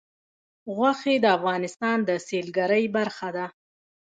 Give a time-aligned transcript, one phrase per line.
[0.75, 3.45] غوښې د افغانستان د سیلګرۍ برخه ده.